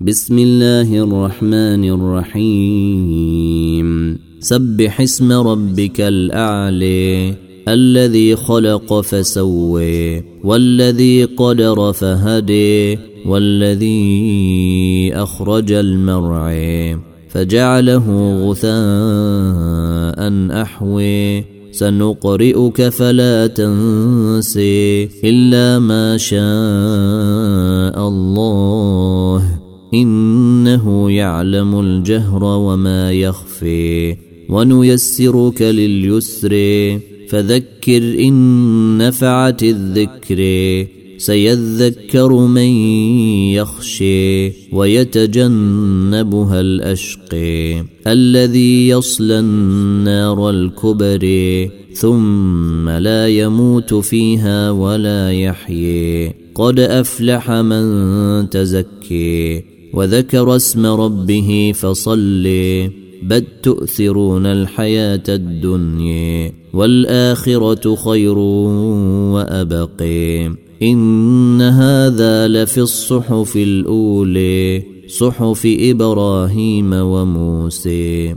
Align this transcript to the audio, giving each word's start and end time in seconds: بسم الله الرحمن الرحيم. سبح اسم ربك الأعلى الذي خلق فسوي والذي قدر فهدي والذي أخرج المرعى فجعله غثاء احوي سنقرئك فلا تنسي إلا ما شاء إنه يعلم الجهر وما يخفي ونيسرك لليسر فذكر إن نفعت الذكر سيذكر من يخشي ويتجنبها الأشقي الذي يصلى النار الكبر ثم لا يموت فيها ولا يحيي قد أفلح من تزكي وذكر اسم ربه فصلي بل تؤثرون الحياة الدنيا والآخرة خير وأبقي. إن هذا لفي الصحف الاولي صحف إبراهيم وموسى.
بسم 0.00 0.38
الله 0.38 1.02
الرحمن 1.04 1.84
الرحيم. 1.90 3.88
سبح 4.40 5.00
اسم 5.00 5.32
ربك 5.32 6.00
الأعلى 6.00 7.34
الذي 7.68 8.36
خلق 8.36 9.00
فسوي 9.00 10.24
والذي 10.44 11.24
قدر 11.24 11.92
فهدي 11.92 12.98
والذي 13.26 15.12
أخرج 15.14 15.72
المرعى 15.72 16.98
فجعله 17.28 18.32
غثاء 18.48 18.72
احوي 20.62 21.44
سنقرئك 21.72 22.88
فلا 22.88 23.46
تنسي 23.46 25.08
إلا 25.24 25.78
ما 25.78 26.16
شاء 26.16 27.67
إنه 29.94 31.10
يعلم 31.10 31.80
الجهر 31.80 32.44
وما 32.44 33.12
يخفي 33.12 34.16
ونيسرك 34.48 35.62
لليسر 35.62 36.52
فذكر 37.28 38.02
إن 38.18 38.98
نفعت 38.98 39.62
الذكر 39.62 40.38
سيذكر 41.18 42.32
من 42.32 42.68
يخشي 43.52 44.52
ويتجنبها 44.72 46.60
الأشقي 46.60 47.84
الذي 48.06 48.88
يصلى 48.88 49.38
النار 49.38 50.50
الكبر 50.50 51.24
ثم 51.92 52.88
لا 52.88 53.28
يموت 53.28 53.94
فيها 53.94 54.70
ولا 54.70 55.32
يحيي 55.32 56.34
قد 56.54 56.80
أفلح 56.80 57.50
من 57.50 58.50
تزكي 58.50 59.77
وذكر 59.94 60.56
اسم 60.56 60.86
ربه 60.86 61.72
فصلي 61.74 62.90
بل 63.22 63.44
تؤثرون 63.62 64.46
الحياة 64.46 65.22
الدنيا 65.28 66.52
والآخرة 66.72 67.94
خير 67.94 68.38
وأبقي. 69.34 70.46
إن 70.82 71.62
هذا 71.62 72.48
لفي 72.48 72.80
الصحف 72.80 73.56
الاولي 73.56 74.82
صحف 75.08 75.62
إبراهيم 75.66 76.92
وموسى. 76.92 78.34